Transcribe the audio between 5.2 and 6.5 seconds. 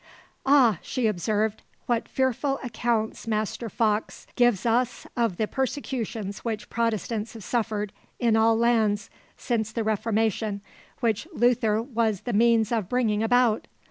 the persecutions